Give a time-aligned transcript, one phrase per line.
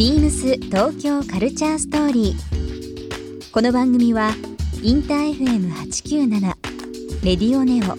[0.00, 3.52] ビームス東京カルチャーストーリー。
[3.52, 4.30] この番組は
[4.82, 6.40] インター FM897
[7.22, 7.98] レディオネオ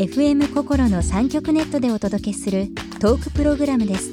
[0.00, 2.68] FM 心の三極ネットでお届けする
[3.00, 4.12] トークプログラムです。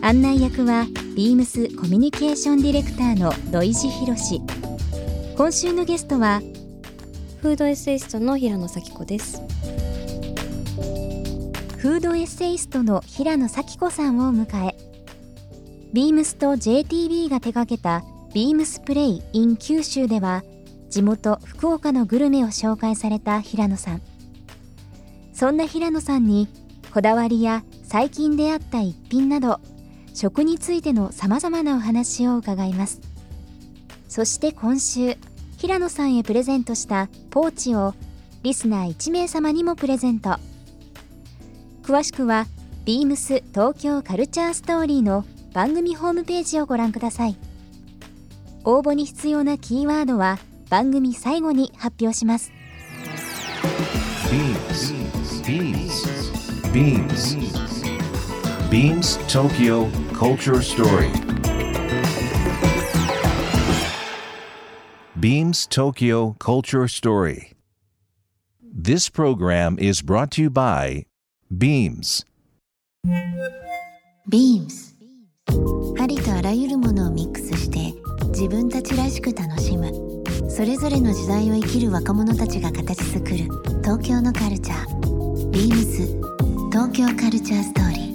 [0.00, 4.40] 案内役はビームスコミュニケーションディレクターの土井博志。
[5.36, 6.40] 今週のゲストは
[7.42, 9.42] フードエッセイストの平野咲子です。
[11.76, 14.77] フードエッセイストの平野咲子さんを迎え
[15.92, 20.44] ビームスと JTB が手掛けたビームスプレイ in 九州では
[20.90, 24.02] 地元福岡のグルメを紹介された平野さん。
[25.32, 26.48] そんな平野さんに
[26.92, 29.60] こだわりや最近出会った一品など
[30.12, 33.00] 食についてのさまざまなお話を伺います。
[34.08, 35.16] そして今週
[35.56, 37.94] 平野さんへプレゼントしたポーチを
[38.42, 40.36] リスナー1名様にもプレゼント。
[41.82, 42.46] 詳しくは
[42.84, 47.36] ビームス東京カルチャーストーリーの番組ホームページをご覧ください
[48.64, 52.52] 応募に必要なキーワードは番組最後に発表します
[54.30, 54.92] Beams.
[55.42, 56.04] Beams.
[56.74, 57.36] Beams.
[58.68, 61.10] Beams Tokyo Culture Story.
[65.18, 67.54] Beams Tokyo Culture Story.
[68.60, 71.06] This program is brought to you by
[71.50, 72.26] Beams.
[74.28, 74.97] ビームスありとあ
[76.48, 77.92] らゆるものをミックスして
[78.28, 79.92] 自分たちらしく楽しむ。
[80.48, 83.36] それぞれの時代を生きる若者たちが形作る
[83.82, 85.50] 東京のカルチャー。
[85.50, 86.06] ビームス
[86.72, 88.08] 東京カルチャーストーリー。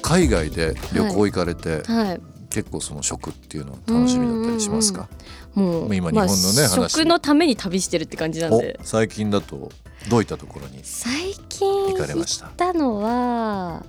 [0.00, 2.31] 海外で旅行行かれて、はい。
[2.52, 5.08] 結構その食っていうのは楽しみだったりしますか？
[5.54, 6.92] もう今日本のね話。
[6.92, 8.78] 食のために旅してるって感じなんで。
[8.78, 8.84] お。
[8.84, 9.70] 最近だと
[10.10, 12.48] どういったところに最近行かれ行ました？
[12.48, 13.84] ったのは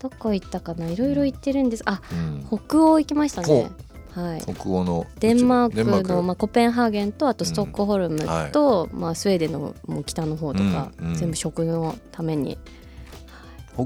[0.00, 0.86] どこ行ったかな？
[0.86, 1.82] いろいろ行ってるんです。
[1.86, 2.46] あ、うん。
[2.46, 3.70] 北欧行きましたね。
[4.14, 4.42] はい。
[4.42, 8.52] 北欧のデンマークのまあコペンハーゲンとあとストックホルムはい。
[8.52, 11.14] と、まあスウェーデンのもう北の方とか、うんうん。
[11.14, 12.58] 全部食のために。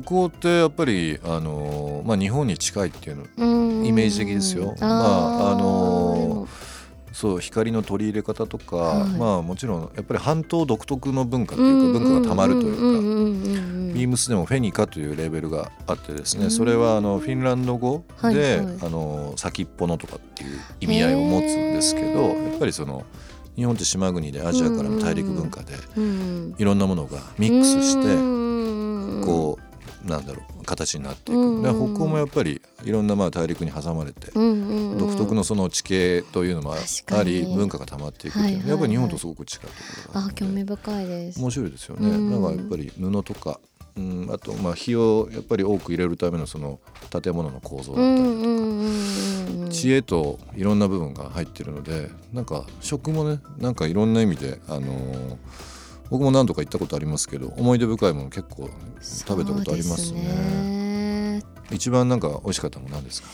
[0.00, 4.74] 北欧ってやっぱりあのーまあ日本に近いっていうのイイメージ的ですよ。
[4.80, 6.48] まああの
[7.12, 9.10] そう光の取り入れ方とか、はい。
[9.10, 13.82] まあもちろんやっぱり半島独特の文化というか文化がたまるというか。
[13.92, 23.04] ビームスでもフェニカというレーベルがあってですね、うんそれはあのフィンランド語で、はいはいあの先っぽのとかっていう意味合いを持つんですけどやっぱりその
[23.54, 28.02] 日本って島国でアジアからの大陸文化でうんいろんなものがミックスして
[29.20, 29.71] てこう
[30.04, 38.58] なんだろう形になっていく、うんで北欧もやっぱりいろんなまあ大陸に挟まれて、独独特のその地形というのもあり文化がたまっていくっていう。
[38.58, 38.62] のは、はいはい。
[38.62, 39.82] はいやっぱり日本とすごく近いとこ
[40.14, 41.40] ろがあ興味深いです。
[41.40, 43.60] 面白いですよね、うんなんかやっぱり布とか、
[43.96, 46.80] うん、あとまあ火をやっぱり多く入れるためのその
[47.10, 55.36] 建物の構造だったりとか、知恵といろんな部分が入ってるのでなんか食もねなんかいろんな意味で、あのー
[56.12, 58.68] 僕も何度か行ったことありますけど思い出深いもの結構
[59.00, 60.20] 食べたことありますね。
[61.38, 63.28] ね一番なんか美味しかったのは何ですか？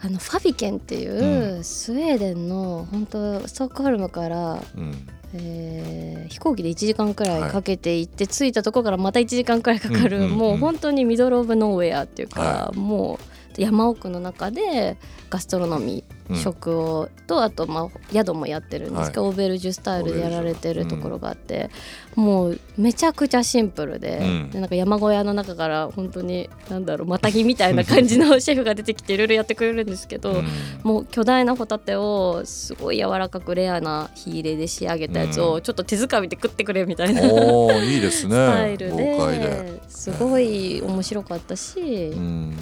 [0.00, 5.08] あのファビケンっていう、スウェーデンの本当ストックホルムから、うん。
[5.34, 13.18] えー飛行機で1時間くらはいいかけて行って、着いたところからまた1時間くらいかかる、うんうんうんもう本当にミドル・オブ・ノーウェアっていうか、はも
[13.58, 14.96] う山奥の中で
[15.28, 16.36] ガストロノミー、うん。
[16.36, 21.70] 食をとあとまあ宿もやってるんですけど、オーベルジュスタイルでやられてるところがあって、
[22.14, 24.50] もうめちゃくちゃシンプルで,、うん。
[24.50, 30.46] でなんか山小屋の中から本当になんだろうマタギみたいな感じのシェフが出てきていろいろやってくれるんですけど、うん。
[30.82, 35.52] もう巨大なホタテをすごい柔らかくレアな火入れで仕上げたやつうん。
[35.52, 38.34] をちょっと手づかみで食ってくれみたいな、おーいいですね。
[38.34, 39.80] スタイルで、で。
[39.88, 42.56] すごい面白かったし、うん、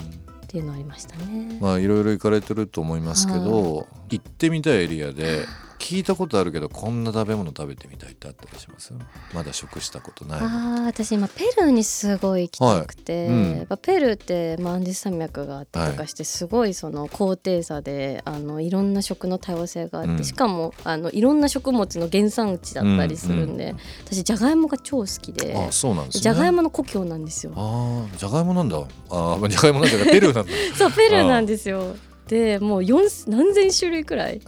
[0.47, 1.57] っていうのありましたね。
[1.59, 5.45] まあいろいろ行かれてると思いますけど行ってみたいエリアで
[5.87, 8.93] 聞いたことあるけどこんな食べ物食べてみたいってあったりします？
[9.33, 13.37] まだ食したことないあー私今ペルーにすごい行きたくて、はい。
[13.37, 20.23] うんペルーって、まあ、アンデス山脈があってとかしてすごいその高低差であのいろんな食の多様性があって、うん。
[20.25, 23.73] しかもあのいろんな食物の原産地だったりするんで、
[24.05, 26.21] 私じゃがいもが超好きであそうなんですね。
[26.21, 27.53] じゃがいもの故郷なんですよ。
[27.55, 28.77] ああじゃがいもなんだ。
[29.09, 30.51] ああじゃがいもなんだペルーなんだ。
[30.77, 31.95] そうペルーなんですよ。
[32.27, 34.35] でもう4何千種類くらい。
[34.35, 34.39] へ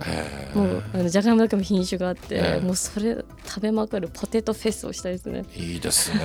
[0.53, 0.57] ー。
[0.57, 2.65] もうあのじゃがいもだけも品種があって、ええ。
[2.65, 5.45] もうそれ食べまくるポテトフェスをしたいですね。
[5.55, 6.19] いいですね。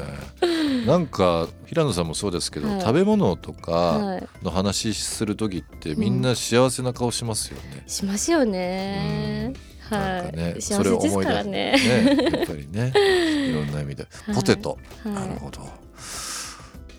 [0.86, 2.80] なんか平野さんもそうですけど、はい。
[2.80, 9.52] 食べ物とかはい、の話する時ってみんな幸せな顔しますよね、しますよね。
[9.90, 11.72] はい、なんかね幸せですからね。
[11.72, 12.92] ねやっぱりね。
[13.48, 14.34] いろんな意味で、はい。
[14.34, 15.14] ポテト、はい。
[15.14, 15.60] なるほど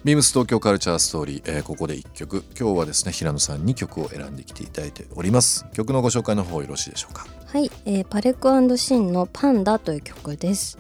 [0.06, 7.28] ビームス東京カルチャーストーリー、えーここで一曲今日はですね平野さんに曲を選んできていただいております曲のご紹介の方よろしいでしょうか？
[7.48, 8.48] はい、えーパレク
[8.78, 10.78] シーンのパンダという曲です。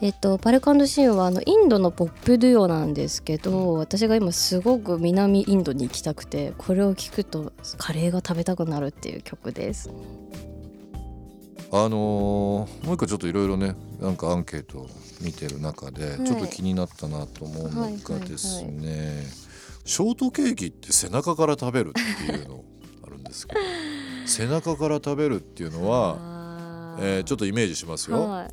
[0.00, 9.90] えっと、パレクシーンはあのインドのポップデュオなんですけど私が今すごく南インドに行きたくてこれを聴くとカレーが食べたくなるっていう曲です。
[11.70, 14.86] あのーもう一個ちょっといろいろねなんかアンケートを
[15.20, 16.24] 見てる中ではい。
[16.24, 19.24] ちょっと気になったなと思うのはいがですね、
[19.84, 22.64] ショートケーキって背中から食べるっていうの
[23.06, 23.60] あるんですけど
[24.26, 28.50] 背中から食べるっていうのは、あえーちょっとイメージしますよ、はい。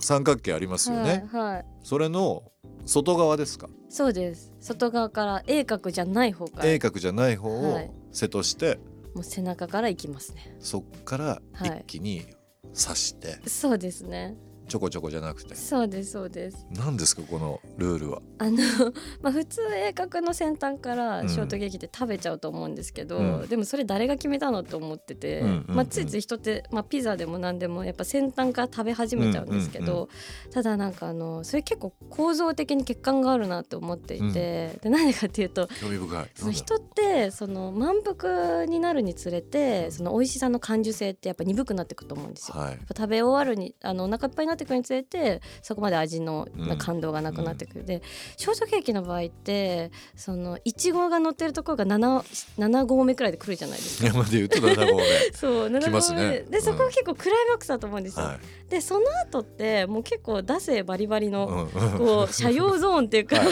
[0.00, 2.42] 三角形ありますよね、はいはい、それの
[2.86, 3.68] 外側ですか？
[3.90, 4.52] そうです。
[4.60, 6.64] 外側から鋭角じゃない方から。
[6.64, 7.90] 鋭角じゃない方をはい。
[8.12, 8.78] 背として、
[9.14, 10.56] もう背中から行きますね。
[10.60, 11.68] そっからはい。
[11.80, 12.26] 一気に
[12.74, 14.36] 刺して、そうですね
[14.68, 15.54] ちょこちょこじゃなくて。
[15.54, 16.66] そうですそうです。
[16.70, 18.22] 何ですかこのルールは？
[18.38, 18.58] あの
[19.22, 23.46] まあ普通鋭角の先端からショートケーキって食べちゃうと思うんですけど、うん。
[23.48, 25.76] でもそれ誰が決めたのと思ってて、うんうんうん。
[25.76, 30.08] まあ、ついつい人って、まあ、ピザでも何でもやっぱ先端から食べ始めちゃうんですけど、うんうん
[30.52, 36.26] ただなんかあのそれ結構構造的に欠陥があるなって思っていて、でなんでかっていうと興味深い。
[36.34, 42.58] その人ってその満腹になるにつれてその美味しさの感受性ってやっぱ鈍くなっていくと思うんですよ。
[42.58, 42.78] はい。
[42.96, 48.02] 食べ終わるにあのお腹いっぱいになってくるにつれてそこまで味のうん感動がなくなってくる、で
[48.36, 54.08] ショートケーキの場合ってそのいちごが乗ってるところが 7, 7合目くらいで来るじゃないですか。
[54.08, 55.04] 山で言うと7号目。
[55.32, 56.18] そう7来ますね。
[56.18, 58.26] 合目ででそこが結構クライマックスだと思うんですよ。
[58.26, 58.38] はい。
[58.70, 61.92] でその後ってもう結構出せバリバリの、うん。
[61.92, 63.46] うんこう車用ゾーンっていうか、 はい。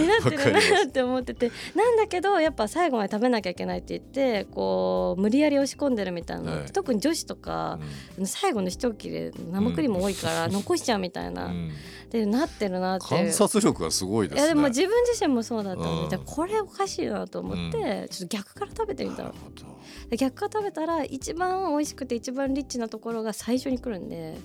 [0.00, 6.52] になってるなって思っててなんだけどやっぱ最後まで食べなきゃいけないって言ってこう無理やり押し込んでるみたいな。
[6.52, 6.72] はい。
[6.72, 7.78] 特に女子とか、
[8.24, 11.70] 最後の一切れ生クリーム多いから 残しちゃうみたいな、うん。
[12.10, 14.42] でなってるなって観察力がすごいですね。
[14.42, 16.10] いやでも自分自身もそうだったので、うん。
[16.10, 19.34] じゃあこれおかしいなと思って、うちょっと逆から食べてみたの。
[20.16, 24.36] 逆から食べたら一番美味しくて一番リッチなところが最初に来るんで。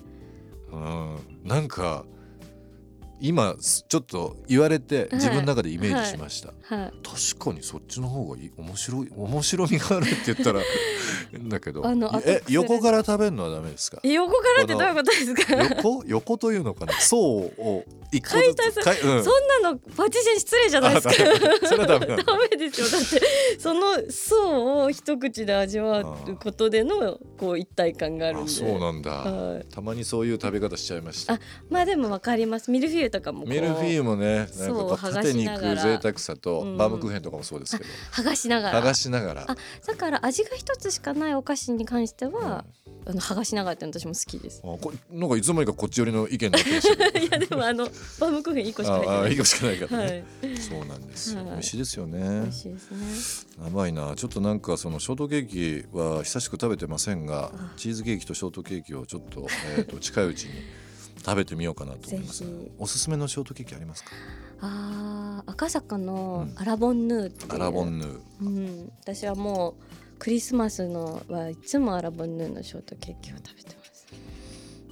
[0.72, 1.18] うん。
[1.44, 2.04] なんか
[3.20, 3.56] 今
[3.88, 6.48] ちょっと言われて自分の中でイメージしました。
[6.62, 6.92] はい。
[7.02, 10.60] 確かにそっちの方がいい面白い 面白みがあるって言ったら
[11.32, 11.86] 変だけど。
[11.86, 14.00] あの後え横から食べるのはダメですか？
[14.02, 15.54] え横からってどういうことですか？
[15.76, 16.04] 横？
[16.06, 16.92] 横というのかな？
[17.00, 19.24] 層を解体かいうん。
[19.24, 21.14] そんなのパティシエに失礼じゃないですか。
[21.66, 22.88] それはダメダメですよ。
[22.88, 28.50] だってその層を一口で味わうことでのこう一体感があるんで。
[28.50, 29.64] あそうなんだ、はい。
[29.64, 32.70] たまにそういう食べ方しちゃいましたあまあでもわかります。
[32.70, 36.76] ミルフィーユとかもミルフィーユもねなんか縦にいく贅沢さと、うん。
[36.76, 37.90] バームクーヘンとかもそうですけど。
[38.12, 38.80] 剥がしながら。
[38.80, 39.44] 剥がしながら。
[39.48, 39.56] あ
[39.86, 42.64] だから味が一つしかないお菓子に関しては、
[43.08, 44.60] あの剥がしながらって私も好きです。
[44.64, 47.88] あこなんかいつの間にかこっち寄りの意見になってました いやでもあの
[48.20, 50.56] バームクーヘン一個しか入ってああないいい個しかないからはね、い。
[50.56, 51.50] そうなんですよ、はい。
[51.52, 53.56] 美味しいですよ美ね味しいですね。
[53.66, 54.14] 甘いな。
[54.16, 55.46] ちょっとなんかそのショートケー
[55.84, 57.72] キは久しく食べてませんがあ。
[57.76, 60.50] チーズケーキとショートケーキをちょっと,、えー、と近いうちに
[61.24, 62.44] 食べてみようかなと思います。
[62.78, 64.10] おすすめのショートケーキありますか？
[64.60, 66.58] あー赤坂のうん。
[66.58, 67.54] アラボンヌーっていう。
[67.54, 68.04] アラボンヌ。
[68.04, 73.95] ーうん、私はもうクリスマスのはいつもアラボンヌーのショートケーキを食べてます。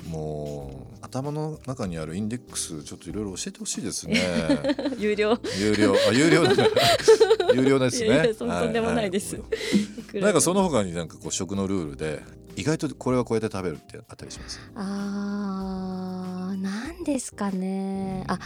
[0.08, 4.20] もう頭の中にあるインデックスちょっといろいろ教えてほしいですね。
[4.98, 5.38] 有料。
[5.58, 5.94] 有料。
[6.08, 6.44] あ有料。
[6.44, 6.50] だ
[7.54, 8.34] 有料ですね。
[8.34, 9.36] とんでもないです。
[9.36, 12.22] はいなんかその他になんかこう食のルールで
[12.54, 14.60] 意外とこれはこうやって食べるってあったりします？
[14.76, 18.24] あーなんですかね。
[18.28, 18.38] あ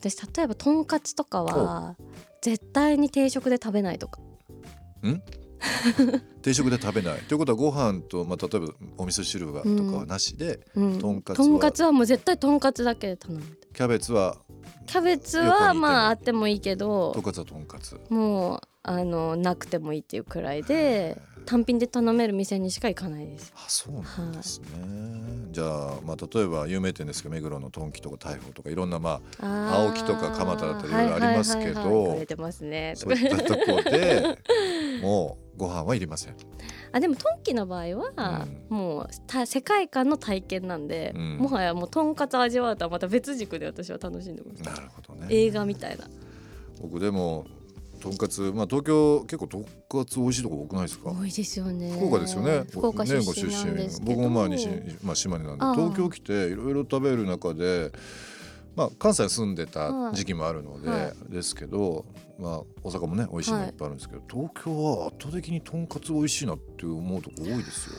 [0.00, 1.94] 私例えばとんかつとかは
[2.42, 4.20] 絶対に定食で食べないとか。
[6.42, 7.20] 定食で食べない。
[7.22, 11.44] ということはご飯と、まあ、例えばお味噌汁がとかはなしで、うん、とんかつは。
[11.44, 13.44] とんかつはもう絶対とんかつだけで頼む。
[13.74, 14.38] キャベツは
[14.86, 17.98] キャベツはまああってもいいけとどんかつはとんかつ。
[18.08, 23.52] もうあのなくてもいいっていうくらいで単品で頼める店にしか行かないです。
[23.56, 24.66] あそうなんですね、
[25.50, 31.82] じゃあ、まあ、例えば有名店ですけど目黒のトンキとか大砲とかいろんなまあ青青木とか蒲田だったりいろいろありますけど。
[31.82, 34.38] そういったとこで
[35.86, 36.34] はいりません。
[36.92, 41.36] あでもトンキの場合は、もうた世界観の体験なんで、うん。
[41.38, 44.62] もはやもうとんかつ味わうとはまた別軸で私は楽しんでます。
[44.62, 45.26] なるほどね。
[45.30, 46.04] 映画みたいな。
[46.80, 47.46] 僕でも
[48.00, 49.70] とんかつまあ東京結構とんか
[50.06, 51.10] つ美味しいとこ多くないですか？
[51.10, 51.92] 多いですよね。
[51.92, 52.64] 福岡ですよね。
[52.70, 54.68] 福岡出身なんですけど、僕もまあ西、
[55.02, 55.82] まあ、島根なんで。
[55.82, 57.92] 東京来ていろいろ食べる中で
[58.76, 62.04] まあ関西住んでた時期もあるので、はですけど
[62.38, 67.96] まあ大阪もね美味しいのいっぱいあるんですけど、東京は圧倒的にとんかつ美味しいなって思うとこ多いですよ。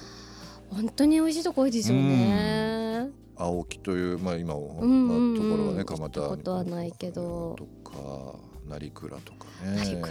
[0.69, 3.09] 本当に美味しいとこ多いですよね。
[3.35, 5.35] 青木というまあ今、んうんうん。
[5.35, 7.55] まあ、ところはね蒲田ことはないけど。
[7.57, 8.35] とか
[8.67, 10.01] 成倉とか成ね。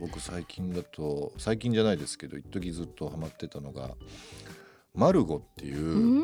[0.00, 3.90] 僕最近だと最近じゃないですけど一時ずっとハマってたのが
[4.94, 6.22] マルゴっていう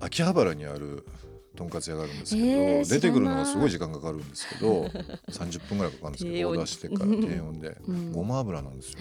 [0.00, 1.06] 秋葉原にある
[1.56, 4.84] とんかつ屋があるんですけど、えー出てくるのがすごい時間かかるんですけど
[5.30, 8.12] 30分ぐらいかかるんですけどオーダーしてから低温で、うん。
[8.12, 8.98] ごま油なんですよ。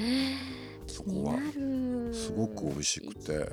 [0.87, 2.13] そこはる。
[2.13, 3.49] すごく美味しくて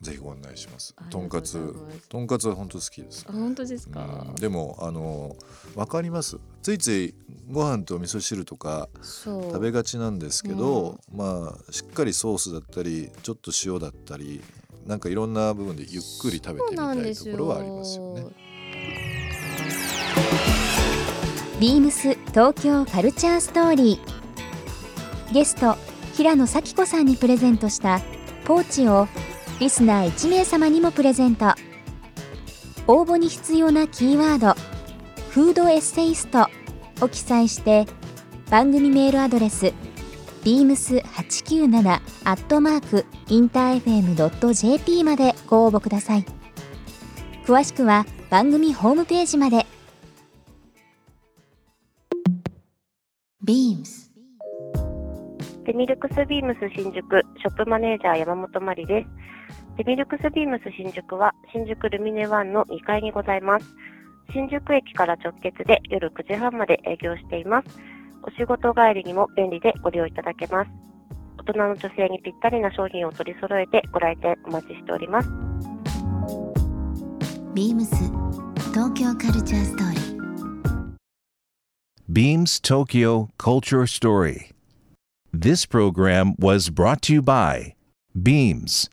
[0.00, 0.94] ぜひご案内します。
[1.10, 1.72] とんかつが
[2.08, 3.24] とんかつは本当好きです。
[3.28, 4.26] あ本当ですか？
[4.28, 4.34] うん。
[4.34, 5.36] でもあの
[5.76, 6.38] 分かります。
[6.62, 7.14] ついつい
[7.50, 14.40] ご飯と味噌汁とか食べがちなんですけど、まあしっかりソースだったりちょっと塩だったり
[14.86, 18.26] なんかいろんな部分でゆっくり食べてそうみたいとなんですよころはありますよね。
[21.60, 25.76] ビームス東京カルチャーストーリーゲスト
[26.14, 28.00] 平野咲子さんにプレゼントした
[28.44, 29.06] ポーチを
[29.60, 31.54] リスナー1名様にもプレゼント
[32.88, 34.60] 応募に必要なキーワード
[35.30, 36.48] 「フードエッセイスト」
[37.00, 37.86] を記載して
[38.50, 39.72] 番組メールアドレス
[40.42, 46.24] beams897 アットマークインター FM.jp までご応募ください
[47.44, 49.66] 詳しくは番組ホームページまで
[53.44, 54.12] ビームス
[55.64, 59.08] デミルクスビームス新宿ショップマネージャー山本真理です。
[59.78, 63.66] デミルクスビームス新宿は新宿ルミネワンの2階にございます。
[64.32, 67.78] 新宿駅から直結で夜9時半まで営業しています。
[68.24, 70.91] お仕事帰りにも便利でご利用いただけます。
[71.44, 75.28] 大人の女性にぴったりな商品を取り揃えてご来店お待ちしております。
[77.52, 77.96] ビームス
[78.70, 80.02] 東京カルチャーストーリー
[82.08, 84.52] Beams Tokyo Culture Story.
[85.32, 87.74] This program was brought to you by
[88.14, 88.88] Beams.